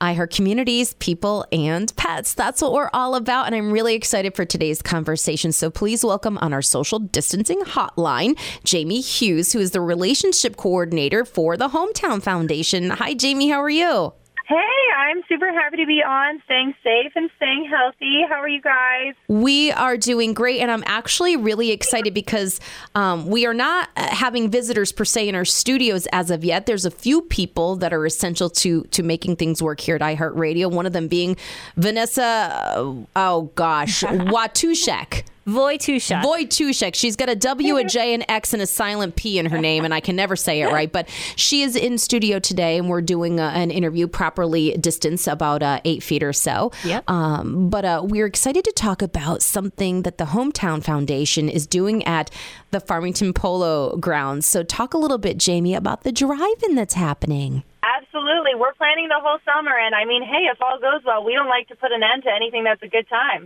iHeart 0.00 0.34
communities, 0.34 0.94
people, 0.94 1.44
and 1.50 1.94
pets. 1.96 2.34
That's 2.34 2.62
what 2.62 2.72
we're 2.72 2.90
all 2.92 3.14
about. 3.14 3.46
And 3.46 3.54
I'm 3.54 3.72
really 3.72 3.94
excited 3.94 4.34
for 4.34 4.44
today's 4.44 4.80
conversation. 4.80 5.52
So 5.52 5.70
please 5.70 6.04
welcome 6.04 6.38
on 6.38 6.52
our 6.52 6.62
social 6.62 6.98
distancing 6.98 7.60
hotline, 7.62 8.38
Jamie 8.64 9.00
Hughes, 9.00 9.52
who 9.52 9.58
is 9.58 9.72
the 9.72 9.80
relationship 9.80 10.56
coordinator 10.56 11.24
for 11.24 11.56
the 11.56 11.68
Hometown 11.68 12.22
Foundation. 12.22 12.90
Hi, 12.90 13.14
Jamie. 13.14 13.48
How 13.50 13.62
are 13.62 13.70
you? 13.70 14.12
Hey, 14.48 14.56
I'm 14.96 15.20
super 15.28 15.52
happy 15.52 15.76
to 15.76 15.84
be 15.84 16.02
on, 16.02 16.40
staying 16.46 16.72
safe 16.82 17.12
and 17.14 17.28
staying 17.36 17.68
healthy. 17.70 18.22
How 18.26 18.36
are 18.36 18.48
you 18.48 18.62
guys? 18.62 19.12
We 19.28 19.70
are 19.72 19.98
doing 19.98 20.32
great, 20.32 20.60
and 20.60 20.70
I'm 20.70 20.82
actually 20.86 21.36
really 21.36 21.70
excited 21.70 22.14
because 22.14 22.58
um, 22.94 23.26
we 23.26 23.44
are 23.44 23.52
not 23.52 23.90
uh, 23.94 24.08
having 24.08 24.50
visitors 24.50 24.90
per 24.90 25.04
se 25.04 25.28
in 25.28 25.34
our 25.34 25.44
studios 25.44 26.08
as 26.12 26.30
of 26.30 26.46
yet. 26.46 26.64
There's 26.64 26.86
a 26.86 26.90
few 26.90 27.20
people 27.20 27.76
that 27.76 27.92
are 27.92 28.06
essential 28.06 28.48
to 28.48 28.84
to 28.84 29.02
making 29.02 29.36
things 29.36 29.62
work 29.62 29.80
here 29.80 29.96
at 29.96 30.00
iHeartRadio. 30.00 30.72
One 30.72 30.86
of 30.86 30.94
them 30.94 31.08
being 31.08 31.36
Vanessa. 31.76 32.22
Uh, 32.24 32.94
oh 33.16 33.50
gosh, 33.54 34.00
Watushek. 34.02 35.24
Wojtuszek. 35.48 36.22
Wojtuszek. 36.22 36.94
She's 36.94 37.16
got 37.16 37.28
a 37.28 37.34
W, 37.34 37.76
a 37.76 37.84
J, 37.84 38.14
an 38.14 38.24
X, 38.28 38.52
and 38.52 38.62
a 38.62 38.66
silent 38.66 39.16
P 39.16 39.38
in 39.38 39.46
her 39.46 39.58
name, 39.58 39.84
and 39.84 39.94
I 39.94 40.00
can 40.00 40.16
never 40.16 40.36
say 40.36 40.60
it 40.62 40.70
right. 40.70 40.90
But 40.92 41.08
she 41.36 41.62
is 41.62 41.74
in 41.76 41.98
studio 41.98 42.38
today, 42.38 42.76
and 42.78 42.88
we're 42.88 43.00
doing 43.00 43.40
a, 43.40 43.44
an 43.44 43.70
interview 43.70 44.06
properly 44.06 44.76
distance 44.76 45.26
about 45.26 45.62
uh, 45.62 45.80
eight 45.84 46.02
feet 46.02 46.22
or 46.22 46.32
so. 46.32 46.70
Yep. 46.84 47.08
Um, 47.10 47.70
but 47.70 47.84
uh, 47.84 48.02
we're 48.04 48.26
excited 48.26 48.64
to 48.64 48.72
talk 48.72 49.02
about 49.02 49.42
something 49.42 50.02
that 50.02 50.18
the 50.18 50.26
Hometown 50.26 50.82
Foundation 50.82 51.48
is 51.48 51.66
doing 51.66 52.04
at 52.04 52.30
the 52.70 52.80
Farmington 52.80 53.32
Polo 53.32 53.96
grounds. 53.96 54.46
So, 54.46 54.62
talk 54.62 54.94
a 54.94 54.98
little 54.98 55.18
bit, 55.18 55.38
Jamie, 55.38 55.74
about 55.74 56.02
the 56.02 56.12
drive-in 56.12 56.74
that's 56.74 56.94
happening. 56.94 57.64
Absolutely. 58.08 58.54
We're 58.54 58.72
planning 58.72 59.08
the 59.08 59.20
whole 59.20 59.38
summer. 59.44 59.76
And 59.78 59.94
I 59.94 60.06
mean, 60.06 60.22
hey, 60.22 60.48
if 60.50 60.56
all 60.62 60.78
goes 60.78 61.04
well, 61.04 61.22
we 61.22 61.34
don't 61.34 61.48
like 61.48 61.68
to 61.68 61.76
put 61.76 61.92
an 61.92 62.02
end 62.02 62.22
to 62.22 62.30
anything 62.30 62.64
that's 62.64 62.82
a 62.82 62.88
good 62.88 63.06
time. 63.06 63.44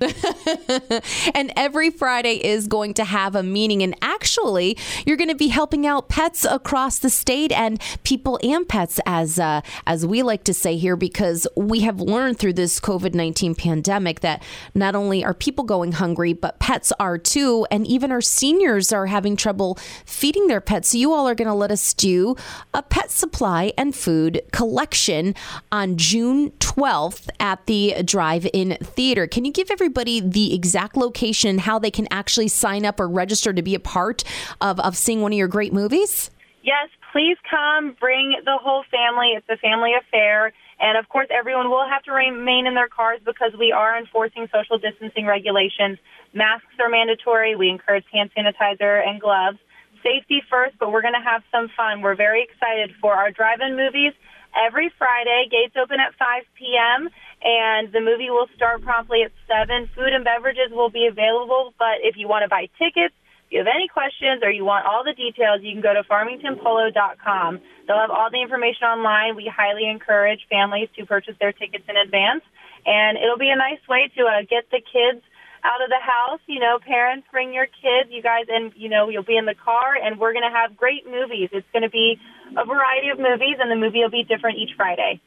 and 1.35 1.52
every 1.57 1.91
Friday 1.91 2.35
is 2.37 2.69
going 2.69 2.95
to 2.95 3.04
have 3.04 3.35
a 3.35 3.43
meaning. 3.43 3.82
And 3.82 3.96
actually, 4.02 4.79
you're 5.04 5.16
going 5.16 5.30
to 5.30 5.35
be 5.35 5.49
helping 5.49 5.85
out 5.85 6.09
pets 6.09 6.45
across 6.45 7.01
the 7.01 7.10
state 7.10 7.51
and 7.51 7.80
people 8.04 8.38
and 8.41 8.69
pets, 8.69 9.01
as, 9.04 9.41
uh, 9.41 9.63
as 9.85 10.07
we 10.07 10.23
like 10.23 10.45
to 10.45 10.54
say 10.54 10.76
here, 10.76 10.95
because 10.95 11.45
we 11.57 11.80
have 11.80 12.01
learned 12.01 12.38
through 12.38 12.52
this 12.52 12.79
COVID 12.79 13.15
19 13.15 13.57
pandemic 13.57 14.21
that 14.21 14.45
not 14.76 14.95
only 14.95 15.24
are 15.24 15.35
people 15.35 15.65
going 15.65 15.93
hungry, 15.93 16.35
but 16.35 16.60
pets 16.60 16.93
are 17.01 17.19
too. 17.19 17.66
And 17.73 17.85
even 17.85 18.13
our 18.13 18.21
seniors 18.21 18.93
are 18.93 19.07
having 19.07 19.35
trouble 19.35 19.76
feeding 20.07 20.47
their 20.47 20.60
pets. 20.60 20.91
So, 20.91 20.99
you 20.99 21.13
all 21.13 21.29
are 21.29 21.35
going 21.35 21.49
to 21.49 21.54
let 21.54 21.73
us 21.73 21.93
do 21.95 22.37
a 22.73 22.82
pet 22.82 23.10
supply 23.10 23.73
and 23.76 23.93
food 23.93 24.41
collection 24.52 25.34
on 25.72 25.96
June 25.96 26.50
12th 26.60 27.28
at 27.40 27.66
the 27.66 28.02
Drive 28.04 28.46
In 28.52 28.76
Theater. 28.82 29.26
Can 29.26 29.45
you 29.45 29.52
give 29.52 29.70
everybody 29.70 30.20
the 30.20 30.54
exact 30.54 30.96
location, 30.96 31.58
how 31.58 31.78
they 31.78 31.90
can 31.90 32.06
actually 32.10 32.48
sign 32.48 32.84
up 32.84 33.00
or 33.00 33.08
register 33.08 33.52
to 33.52 33.62
be 33.62 33.74
a 33.74 33.80
part 33.80 34.23
of, 34.60 34.78
of 34.80 34.96
seeing 34.96 35.20
one 35.20 35.32
of 35.32 35.38
your 35.38 35.48
great 35.48 35.73
movies? 35.73 36.30
Yes, 36.62 36.88
please 37.12 37.36
come. 37.50 37.96
Bring 37.98 38.36
the 38.45 38.56
whole 38.60 38.84
family. 38.90 39.34
It's 39.36 39.48
a 39.48 39.56
family 39.56 39.92
affair. 39.95 40.52
And 40.80 40.96
of 40.96 41.08
course, 41.08 41.28
everyone 41.30 41.70
will 41.70 41.86
have 41.88 42.02
to 42.04 42.12
remain 42.12 42.66
in 42.66 42.74
their 42.74 42.88
cars 42.88 43.20
because 43.24 43.52
we 43.58 43.73
are 43.73 43.98
enforcing 43.98 44.48
social 44.52 44.78
distancing 44.78 45.26
regulations. 45.26 45.98
Masks 46.34 46.74
are 46.80 46.88
mandatory. 46.88 47.54
We 47.56 47.68
encourage 47.68 48.04
hand 48.12 48.30
sanitizer 48.36 49.06
and 49.06 49.20
gloves. 49.20 49.58
Safety 50.02 50.42
first, 50.50 50.74
but 50.80 50.90
we're 50.90 51.02
going 51.02 51.14
to 51.14 51.23
have 51.23 51.42
some 51.52 51.68
fun. 51.76 52.02
We're 52.02 52.16
very 52.16 52.42
excited 52.42 52.90
for 53.00 53.14
our 53.14 53.30
drive 53.30 53.60
in 53.60 53.76
movies 53.76 54.12
every 54.56 54.92
Friday. 54.98 55.48
Gates 55.50 55.74
open 55.76 56.00
at 56.00 56.14
5 56.14 56.42
p.m. 56.54 57.08
and 57.42 57.92
the 57.92 58.00
movie 58.00 58.30
will 58.30 58.48
start 58.56 58.82
promptly 58.82 59.22
at 59.22 59.32
7. 59.48 59.88
Food 59.95 60.12
and 60.12 60.24
beverages 60.24 60.70
will 60.70 60.90
be 60.90 61.06
available, 61.06 61.74
but 61.78 62.00
if 62.02 62.16
you 62.16 62.28
want 62.28 62.45
to 62.45 62.48
buy 62.48 62.68
tickets, 62.78 63.14
if 63.46 63.50
you 63.50 63.58
have 63.58 63.68
any 63.68 63.88
questions 63.88 64.42
or 64.42 64.50
you 64.50 64.64
want 64.64 64.86
all 64.86 65.04
the 65.04 65.12
details, 65.12 65.60
you 65.60 65.72
can 65.72 65.82
go 65.82 65.92
to 65.92 66.02
farmingtonpolo.com. 66.08 67.60
They'll 67.86 68.00
have 68.00 68.10
all 68.10 68.30
the 68.30 68.41
information 68.41 68.84
online. 68.88 69.36
We 69.36 69.50
highly 69.50 69.88
encourage 69.88 70.46
families 70.48 70.88
to 70.96 71.04
purchase 71.04 71.36
their 71.41 71.52
tickets 71.52 71.84
in 71.88 71.96
advance, 71.96 72.44
and 72.86 73.18
it'll 73.18 73.38
be 73.38 73.50
a 73.50 73.56
nice 73.56 73.82
way 73.88 74.10
to 74.16 74.22
uh, 74.24 74.42
get 74.48 74.70
the 74.70 74.80
kids 74.80 75.20
out 75.64 75.82
of 75.82 75.91
the 75.91 76.00
house. 76.00 76.41
You 76.46 76.60
know, 76.60 76.78
parents 76.78 77.26
bring 77.30 77.52
your 77.52 77.66
kids, 77.66 78.10
you 78.10 78.22
guys, 78.22 78.46
and 78.48 78.72
you 78.76 78.88
know 78.88 79.08
you'll 79.08 79.26
be 79.26 79.36
in 79.36 79.46
the 79.46 79.58
car, 79.58 79.94
and 80.00 80.18
we're 80.18 80.32
going 80.32 80.48
to 80.48 80.54
have 80.54 80.76
great 80.76 81.06
movies. 81.06 81.50
It's 81.52 81.66
going 81.72 81.82
to 81.82 81.91
be 81.91 82.18
a 82.56 82.64
variety 82.64 83.08
of 83.08 83.18
movies, 83.18 83.56
and 83.60 83.70
the 83.70 83.76
movie 83.76 84.00
will 84.00 84.10
be 84.10 84.24
different 84.24 84.58
each 84.58 84.74
Friday 84.76 85.20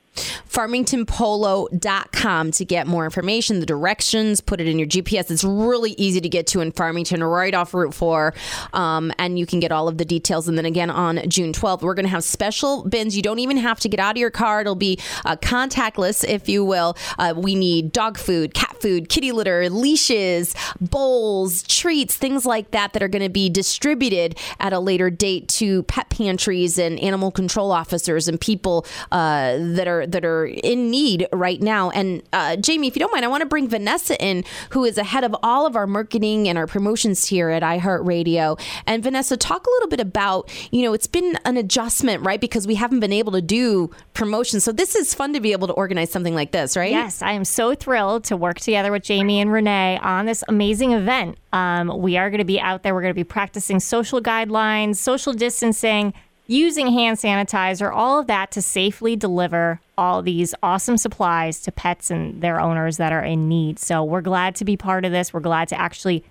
farmingtonpolo.com 0.56 2.52
to 2.52 2.64
get 2.64 2.88
more 2.88 3.04
information, 3.04 3.60
the 3.60 3.66
directions, 3.66 4.40
put 4.40 4.62
it 4.62 4.68
in 4.70 4.80
your 4.80 4.88
GPS. 4.88 5.30
It's 5.30 5.44
really 5.44 5.92
easy 5.98 6.22
to 6.22 6.30
get 6.30 6.48
to 6.48 6.62
in 6.62 6.72
Farmington, 6.72 7.22
right 7.22 7.54
off 7.54 7.74
Route 7.74 7.94
4. 7.94 8.34
Um, 8.72 9.12
and 9.20 9.38
you 9.38 9.46
can 9.46 9.60
get 9.60 9.74
all 9.74 9.90
of 9.90 9.98
the 9.98 10.06
details. 10.06 10.48
And 10.48 10.58
then 10.58 10.64
again 10.66 10.90
on 10.90 11.20
June 11.28 11.52
12th, 11.52 11.82
we're 11.82 11.94
going 11.94 12.06
to 12.06 12.10
have 12.10 12.24
special 12.24 12.88
bins. 12.88 13.18
You 13.18 13.22
don't 13.22 13.40
even 13.40 13.58
have 13.58 13.82
to 13.82 13.90
get 13.90 14.00
out 14.00 14.12
of 14.12 14.18
your 14.18 14.32
car. 14.32 14.62
It'll 14.62 14.76
be 14.76 14.98
uh, 15.26 15.36
contactless, 15.36 16.24
if 16.24 16.48
you 16.48 16.64
will. 16.64 16.96
Uh, 17.20 17.34
we 17.36 17.54
need 17.54 17.92
dog 17.92 18.18
food, 18.18 18.54
cat 18.54 18.78
food, 18.82 19.10
kitty 19.10 19.34
litter, 19.34 19.70
leashes, 19.70 20.56
bowls, 20.80 21.64
treats, 21.64 22.16
things 22.16 22.46
like 22.46 22.72
that 22.72 22.94
that 22.94 23.04
are 23.04 23.10
going 23.10 23.24
to 23.24 23.30
be 23.30 23.50
distributed 23.50 24.40
at 24.62 24.72
a 24.72 24.80
later 24.80 25.10
date 25.10 25.50
to 25.50 25.84
pet 25.84 26.10
pantries 26.10 26.80
and 26.80 26.98
animal 27.00 27.30
control 27.30 27.74
officers 27.74 28.30
and 28.30 28.40
people 28.40 28.86
uh, 29.12 29.58
that 29.58 29.88
are 29.90 30.08
that 30.08 30.24
are 30.24 30.45
in 30.48 30.90
need 30.90 31.28
right 31.32 31.62
now. 31.62 31.90
And 31.92 32.24
uh, 32.34 32.56
Jamie, 32.56 32.88
if 32.88 32.96
you 32.96 33.00
don't 33.00 33.12
mind, 33.12 33.26
I 33.26 33.28
want 33.28 33.42
to 33.42 33.48
bring 33.48 33.68
Vanessa 33.68 34.22
in, 34.22 34.44
who 34.72 34.84
is 34.84 34.98
ahead 34.98 35.24
of 35.24 35.36
all 35.44 35.66
of 35.66 35.76
our 35.76 35.88
marketing 35.88 36.48
and 36.48 36.58
our 36.58 36.68
promotions 36.68 37.28
here 37.28 37.50
at 37.50 37.64
iHeartRadio. 37.64 38.60
And 38.86 39.04
Vanessa, 39.04 39.38
talk 39.38 39.66
a 39.66 39.70
little 39.70 39.90
bit 39.90 40.00
about, 40.00 40.52
you 40.72 40.84
know, 40.84 40.94
it's 40.94 41.08
been 41.08 41.38
an 41.46 41.58
adjustment, 41.58 42.24
right? 42.24 42.40
Because 42.40 42.68
we 42.68 42.76
haven't 42.76 43.00
been 43.00 43.14
able 43.14 43.32
to 43.34 43.42
do 43.42 43.92
promotions. 44.14 44.64
So 44.64 44.72
this 44.72 44.96
is 44.96 45.14
fun 45.14 45.34
to 45.34 45.40
be 45.40 45.52
able 45.52 45.68
to 45.68 45.74
organize 45.74 46.12
something 46.12 46.36
like 46.36 46.52
this, 46.52 46.78
right? 46.78 46.92
Yes, 46.92 47.22
I 47.22 47.32
am 47.34 47.46
so 47.46 47.76
thrilled 47.76 48.24
to 48.26 48.38
work 48.38 48.60
together 48.60 48.92
with 48.92 49.04
Jamie 49.04 49.40
and 49.42 49.52
Renee 49.52 50.00
on 50.02 50.26
this 50.26 50.44
amazing 50.48 50.94
event. 50.94 51.38
Um, 51.54 52.02
we 52.02 52.18
are 52.18 52.30
going 52.30 52.40
to 52.40 52.46
be 52.46 52.60
out 52.60 52.84
there. 52.84 52.94
We're 52.94 53.02
going 53.02 53.14
to 53.14 53.16
be 53.16 53.24
practicing 53.24 53.80
social 53.80 54.22
guidelines, 54.22 54.98
social 54.98 55.34
distancing 55.34 56.14
using 56.48 56.92
hand 56.92 57.18
sanitizer, 57.18 57.92
all 57.94 58.20
of 58.20 58.28
that 58.28 58.52
to 58.52 58.62
safely 58.62 59.16
deliver 59.16 59.80
all 59.98 60.22
these 60.22 60.54
awesome 60.62 60.98
supplies 60.98 61.60
to 61.62 61.72
pets 61.72 62.12
and 62.12 62.42
their 62.42 62.60
owners 62.60 62.98
that 62.98 63.12
are 63.12 63.24
in 63.24 63.48
need. 63.48 63.80
So 63.80 64.04
we're 64.04 64.22
glad 64.22 64.56
to 64.58 64.66
be 64.66 64.78
part 64.78 65.06
of 65.06 65.12
this. 65.12 65.34
We're 65.34 65.40
glad 65.40 65.68
to 65.70 65.80
actually 65.80 66.24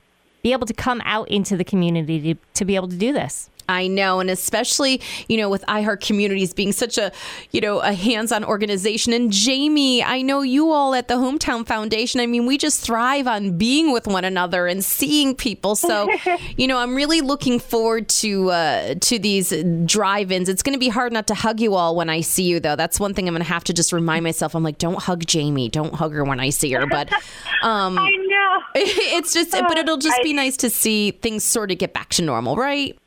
be 0.43 0.53
able 0.53 0.67
to 0.67 0.75
come 0.75 1.01
out 1.05 1.29
into 1.29 1.57
the 1.57 1.65
community 1.65 2.35
to, 2.35 2.41
to 2.55 2.65
be 2.65 2.77
able 2.77 2.89
to 2.89 2.97
do 2.97 3.13
this. 3.13 3.49
I 3.69 3.87
know, 3.87 4.21
and 4.21 4.31
especially 4.31 5.01
you 5.29 5.37
know 5.37 5.49
with 5.49 5.65
iHeart 5.67 6.01
Communities 6.01 6.53
being 6.53 6.73
such 6.73 6.99
a 6.99 7.13
you 7.51 7.61
know 7.61 7.81
a 7.81 7.93
hands-on 7.93 8.45
organization. 8.45 9.13
And 9.13 9.31
Jamie, 9.31 10.03
I 10.03 10.23
know 10.23 10.43
you 10.43 10.71
all 10.71 10.95
at 10.95 11.09
the 11.09 11.15
Hometown 11.15 11.67
Foundation. 11.67 12.21
I 12.21 12.27
mean, 12.27 12.47
we 12.47 12.59
just 12.59 12.81
thrive 12.81 13.27
on 13.27 13.57
being 13.57 13.93
with 13.93 14.07
one 14.07 14.25
another 14.25 14.67
and 14.67 14.85
seeing 14.85 15.35
people. 15.35 15.77
So, 15.77 16.09
you 16.57 16.67
know, 16.67 16.79
I'm 16.79 16.95
really 16.95 17.21
looking 17.21 17.59
forward 17.59 18.09
to 18.21 18.51
uh, 18.51 18.95
to 19.01 19.19
these 19.19 19.53
drive-ins. 19.85 20.49
It's 20.49 20.63
going 20.63 20.75
to 20.75 20.79
be 20.79 20.89
hard 20.89 21.13
not 21.13 21.27
to 21.29 21.35
hug 21.35 21.61
you 21.61 21.75
all 21.75 21.97
when 21.97 22.11
I 22.11 22.21
see 22.21 22.45
you, 22.45 22.61
though. 22.61 22.77
That's 22.77 23.01
one 23.01 23.15
thing 23.15 23.29
I'm 23.29 23.35
going 23.35 23.43
to 23.43 23.49
have 23.49 23.65
to 23.65 23.73
just 23.73 23.93
remind 23.93 24.25
myself. 24.25 24.55
I'm 24.55 24.63
like, 24.63 24.79
don't 24.79 24.99
hug 24.99 25.25
Jamie, 25.27 25.69
don't 25.69 25.95
hug 25.95 26.13
her 26.13 26.25
when 26.25 26.41
I 26.41 26.51
see 26.51 26.73
her. 26.73 26.87
But 26.87 27.13
um, 27.63 27.99
I 27.99 28.11
know 28.11 28.63
it's 28.75 29.33
just, 29.33 29.53
but 29.53 29.79
it'll 29.79 29.97
just 29.97 30.21
be 30.23 30.33
nice 30.33 30.57
to 30.59 30.71
see 30.71 31.13
things 31.13 31.45
sort 31.45 31.71
of 31.71 31.79
get 31.79 31.93
back 31.93 32.11
to 32.11 32.23
normal, 32.23 32.57
right? 32.57 32.99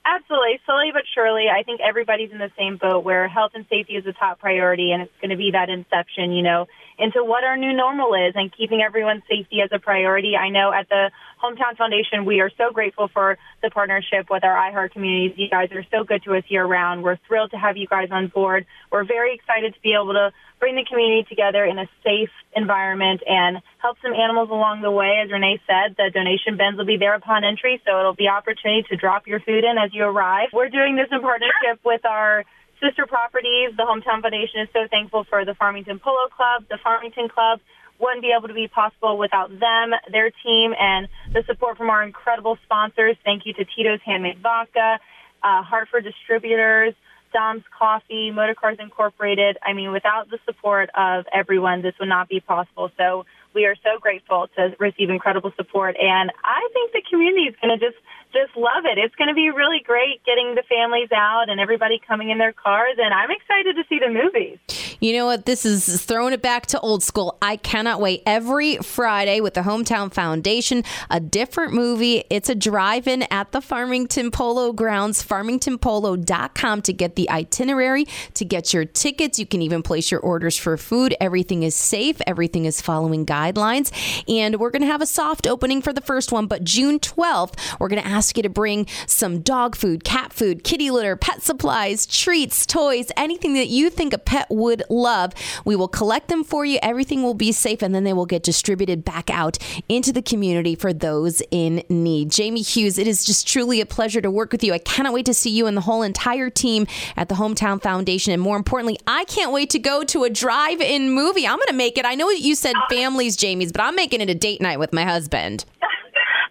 Absolutely. 0.48 0.62
Slowly 0.66 0.92
but 0.94 1.04
surely, 1.14 1.46
I 1.50 1.64
think 1.64 1.82
everybody's 1.82 2.32
in 2.32 2.38
the 2.38 2.52
same 2.58 2.78
boat 2.78 3.04
where 3.04 3.28
health 3.28 3.52
and 3.54 3.66
safety 3.70 3.94
is 3.96 4.06
a 4.06 4.14
top 4.14 4.40
priority, 4.40 4.92
and 4.92 5.02
it's 5.02 5.12
going 5.22 5.32
to 5.32 5.38
be 5.38 5.52
that 5.52 5.70
inception, 5.70 6.32
you 6.32 6.44
know, 6.44 6.68
into 6.98 7.24
what 7.24 7.44
our 7.44 7.58
new 7.58 7.74
normal 7.74 8.14
is 8.16 8.34
and 8.36 8.52
keeping 8.56 8.82
everyone's 8.82 9.24
safety 9.30 9.62
as 9.62 9.70
a 9.72 9.80
priority. 9.80 10.36
I 10.36 10.50
know 10.50 10.74
at 10.74 10.90
the 10.90 11.12
Hometown 11.42 11.78
Foundation, 11.78 12.26
we 12.26 12.40
are 12.42 12.50
so 12.58 12.72
grateful 12.72 13.08
for 13.08 13.38
the 13.62 13.70
partnership 13.70 14.28
with 14.32 14.44
our 14.44 14.56
iHeart 14.56 14.92
communities. 14.92 15.38
You 15.38 15.50
guys 15.50 15.70
are 15.74 15.86
so 15.92 16.04
good 16.04 16.24
to 16.24 16.36
us 16.36 16.44
year 16.48 16.66
round. 16.66 17.04
We're 17.04 17.18
thrilled 17.28 17.52
to 17.52 17.58
have 17.58 17.78
you 17.78 17.88
guys 17.88 18.10
on 18.12 18.28
board. 18.28 18.66
We're 18.92 19.06
very 19.06 19.36
excited 19.36 19.76
to 19.76 19.82
be 19.82 19.94
able 19.94 20.14
to 20.14 20.32
bring 20.60 20.76
the 20.76 20.86
community 20.86 21.24
together 21.30 21.64
in 21.64 21.78
a 21.78 21.88
safe 22.04 22.34
environment 22.56 23.22
and 23.28 23.62
help 23.78 23.98
some 24.02 24.14
animals 24.14 24.50
along 24.50 24.82
the 24.82 24.90
way. 24.90 25.22
As 25.24 25.32
Renee 25.32 25.62
said, 25.68 25.96
the 25.98 26.10
donation 26.12 26.58
bins 26.58 26.78
will 26.78 26.86
be 26.86 26.98
there 26.98 27.14
upon 27.14 27.44
entry, 27.44 27.80
so 27.86 28.00
it'll 28.00 28.16
be 28.16 28.28
opportunity 28.28 28.84
to 28.90 28.96
drop 28.96 29.28
your 29.28 29.40
food 29.40 29.64
in 29.64 29.78
as 29.78 29.94
you 29.94 30.04
arrive. 30.04 30.50
We're 30.52 30.70
doing 30.70 30.96
this 30.96 31.08
in 31.12 31.22
partnership 31.22 31.80
with 31.86 32.04
our 32.06 32.44
sister 32.82 33.06
properties. 33.06 33.72
The 33.76 33.84
Hometown 33.84 34.22
Foundation 34.22 34.62
is 34.62 34.70
so 34.74 34.88
thankful 34.90 35.24
for 35.24 35.46
the 35.46 35.54
Farmington 35.56 36.00
Polo 36.00 36.28
Club, 36.36 36.66
the 36.70 36.78
Farmington 36.84 37.30
Club. 37.30 37.60
Wouldn't 38.00 38.22
be 38.22 38.32
able 38.38 38.48
to 38.48 38.54
be 38.54 38.68
possible 38.68 39.18
without 39.18 39.50
them, 39.50 39.92
their 40.12 40.30
team, 40.30 40.74
and 40.80 41.08
the 41.34 41.44
support 41.48 41.78
from 41.78 41.90
our 41.90 42.04
incredible 42.04 42.58
sponsors. 42.64 43.18
Thank 43.26 43.48
you 43.48 43.54
to 43.54 43.66
Tito's 43.66 44.00
Handmade 44.06 44.38
Vodka, 44.38 45.00
uh, 45.42 45.64
Hartford 45.64 46.04
Distributors, 46.04 46.94
Dom's 47.34 47.64
Coffee, 47.78 48.32
Motorcars 48.32 48.80
Incorporated. 48.80 49.58
I 49.64 49.74
mean, 49.74 49.92
without 49.92 50.30
the 50.30 50.38
support 50.46 50.92
of 50.96 51.26
everyone, 51.34 51.82
this 51.82 51.96
would 52.00 52.10
not 52.10 52.30
be 52.30 52.40
possible. 52.40 52.92
So 52.98 53.26
we 53.56 53.66
are 53.66 53.76
so 53.84 54.00
grateful 54.00 54.48
to 54.56 54.76
receive 54.80 55.10
incredible 55.10 55.52
support, 55.58 55.96
and 56.00 56.32
I 56.44 56.70
think 56.74 56.94
the 56.94 57.02
community 57.10 57.46
is 57.50 57.56
going 57.60 57.78
to 57.78 57.84
just 57.84 57.98
just 58.34 58.56
love 58.56 58.86
it. 58.86 58.98
It's 58.98 59.16
going 59.16 59.30
to 59.30 59.34
be 59.34 59.50
really 59.50 59.82
great 59.86 60.24
getting 60.26 60.56
the 60.56 60.64
families 60.70 61.10
out 61.12 61.50
and 61.50 61.60
everybody 61.60 62.00
coming 62.06 62.30
in 62.30 62.38
their 62.38 62.54
cars, 62.54 62.96
and 62.98 63.14
I'm 63.14 63.32
excited 63.32 63.76
to 63.76 63.84
see 63.90 64.00
the 64.00 64.10
movies. 64.10 64.58
You 65.00 65.14
know 65.14 65.28
what? 65.28 65.46
This 65.46 65.66
is 65.66 66.04
throwing 66.04 66.34
it 66.34 66.42
back 66.42 66.66
to 66.68 66.80
old 66.80 67.04
school. 67.04 67.38
I 67.42 67.58
cannot 67.58 68.02
wait. 68.02 68.24
Every 68.26 68.78
Friday 68.78 69.42
with 69.42 69.54
the 69.54 69.62
Hometown 69.62 70.12
Foundation, 70.12 70.84
a 71.10 71.20
different 71.20 71.74
movie. 71.74 72.24
It's 72.30 72.50
a 72.50 72.56
drive 72.56 73.08
in 73.08 73.24
at 73.30 73.52
the 73.52 73.62
Farmington 73.62 74.32
Polo 74.32 74.74
Grounds, 74.74 75.24
farmingtonpolo.com 75.24 76.82
to 76.82 76.94
get 76.94 77.16
the 77.16 77.30
itinerary, 77.30 78.06
to 78.34 78.46
get 78.46 78.74
your 78.74 78.86
tickets. 78.86 79.38
You 79.38 79.46
can 79.46 79.62
even 79.62 79.84
place 79.84 80.10
your 80.10 80.20
orders 80.20 80.58
for 80.58 80.78
food. 80.78 81.16
Everything 81.22 81.62
is 81.64 81.76
safe, 81.76 82.20
everything 82.26 82.66
is 82.66 82.82
following 82.82 83.26
guidelines. 83.26 83.92
And 84.28 84.60
we're 84.60 84.72
going 84.72 84.82
to 84.82 84.88
have 84.88 85.02
a 85.02 85.08
soft 85.08 85.46
opening 85.46 85.82
for 85.82 85.94
the 85.94 86.02
first 86.02 86.32
one, 86.32 86.48
but 86.48 86.64
June 86.64 87.00
12th, 87.00 87.54
we're 87.80 87.88
going 87.88 88.02
to 88.02 88.08
ask 88.18 88.36
you 88.36 88.42
to 88.42 88.50
bring 88.50 88.88
some 89.06 89.42
dog 89.42 89.76
food, 89.76 90.04
cat 90.04 90.34
food, 90.34 90.64
kitty 90.64 90.90
litter, 90.90 91.16
pet 91.16 91.44
supplies, 91.44 92.08
treats, 92.08 92.66
toys, 92.66 93.12
anything 93.16 93.54
that 93.54 93.68
you 93.68 93.92
think 93.92 94.12
a 94.12 94.18
pet 94.18 94.48
would 94.50 94.82
love. 94.90 95.34
We 95.66 95.76
will 95.76 95.88
collect 95.88 96.28
them 96.28 96.44
for 96.44 96.66
you. 96.66 96.80
Everything 96.82 97.22
will 97.22 97.36
be 97.36 97.52
safe, 97.52 97.84
and 97.84 97.94
then 97.94 98.06
they 98.06 98.14
will 98.14 98.26
get 98.26 98.42
distributed 98.42 99.06
back 99.06 99.30
out 99.30 99.60
into 99.88 100.12
the 100.12 100.24
community 100.24 100.74
for 100.74 100.94
those 100.94 101.44
in 101.52 101.84
need. 101.90 102.32
Jamie 102.32 102.64
Hughes, 102.64 102.98
it 102.98 103.08
is 103.08 103.24
just 103.24 103.48
truly 103.48 103.82
a 103.82 103.86
pleasure 103.86 104.20
to 104.20 104.32
work 104.32 104.52
with 104.52 104.64
you. 104.64 104.74
I 104.74 104.80
cannot 104.80 105.14
wait 105.14 105.28
to 105.28 105.34
see 105.34 105.52
you 105.52 105.68
and 105.68 105.78
the 105.78 105.82
whole 105.82 106.02
entire 106.02 106.50
team 106.50 106.88
at 107.16 107.30
the 107.30 107.36
Hometown 107.36 107.80
Foundation. 107.80 108.34
And 108.34 108.42
more 108.42 108.58
importantly, 108.58 108.98
I 109.06 109.26
can't 109.26 109.52
wait 109.52 109.70
to 109.72 109.80
go 109.80 110.04
to 110.06 110.24
a 110.24 110.30
drive 110.32 110.82
in 110.82 111.12
movie. 111.12 111.46
I'm 111.46 111.58
going 111.58 111.68
to 111.68 111.74
make 111.74 112.00
it. 112.00 112.06
I 112.06 112.16
know 112.16 112.32
you 112.32 112.56
said 112.56 112.76
families, 112.90 113.36
Jamie's, 113.36 113.72
but 113.72 113.82
I'm 113.82 113.96
making 113.96 114.22
it 114.22 114.30
a 114.32 114.36
date 114.36 114.60
night 114.60 114.80
with 114.80 114.92
my 114.92 115.04
husband. 115.04 115.66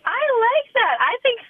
I 0.07 0.23
like 0.47 0.73
that. 0.75 0.97
I 1.01 1.17
think 1.23 1.41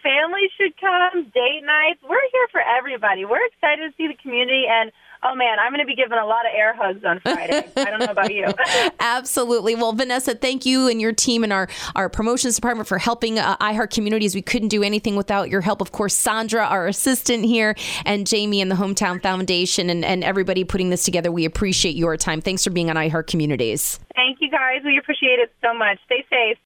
should 0.67 0.81
come, 0.81 1.31
date 1.35 1.63
nights. 1.65 2.01
We're 2.03 2.17
here 2.33 2.49
for 2.51 2.61
everybody. 2.61 3.25
We're 3.25 3.45
excited 3.47 3.91
to 3.91 3.97
see 3.97 4.09
the 4.09 4.19
community 4.23 4.65
and 4.69 4.91
Oh 5.23 5.35
man, 5.35 5.59
I'm 5.59 5.73
going 5.73 5.81
to 5.81 5.87
be 5.87 5.97
giving 5.97 6.19
a 6.19 6.27
lot 6.27 6.45
of 6.47 6.53
air 6.55 6.75
hugs 6.77 7.03
on 7.03 7.21
Friday. 7.21 7.67
I 7.77 7.85
don't 7.87 8.01
know 8.01 8.13
about 8.13 8.33
you. 8.33 8.47
Absolutely. 9.01 9.75
Well, 9.75 9.93
Vanessa, 9.93 10.35
thank 10.35 10.67
you 10.67 10.89
and 10.89 11.01
your 11.01 11.13
team 11.13 11.43
and 11.43 11.53
our 11.53 11.69
our 11.97 12.09
promotions 12.09 12.55
department 12.55 12.87
for 12.87 12.99
helping 12.99 13.39
uh, 13.39 13.57
iHeart 13.57 13.91
Communities. 13.91 14.35
We 14.35 14.43
couldn't 14.43 14.69
do 14.69 14.83
anything 14.83 15.17
without 15.17 15.49
your 15.49 15.63
help. 15.63 15.81
Of 15.81 15.91
course, 15.91 16.15
Sandra, 16.15 16.65
our 16.65 16.87
assistant 16.87 17.45
here, 17.45 17.75
and 18.05 18.27
Jamie 18.27 18.61
and 18.61 18.71
the 18.71 18.77
Hometown 18.77 19.21
Foundation, 19.21 19.91
and, 19.91 20.05
and 20.05 20.23
everybody 20.23 20.65
putting 20.65 20.91
this 20.91 21.03
together. 21.03 21.33
We 21.33 21.45
appreciate 21.45 21.97
your 21.97 22.17
time. 22.17 22.41
Thanks 22.41 22.63
for 22.63 22.71
being 22.71 22.91
on 22.91 22.97
iHeart 22.97 23.27
Communities. 23.27 23.99
Thank 24.15 24.39
you, 24.41 24.51
guys. 24.51 24.83
We 24.85 24.99
appreciate 24.99 25.41
it 25.41 25.53
so 25.61 25.75
much. 25.75 25.99
Stay 26.05 26.25
safe. 26.31 26.55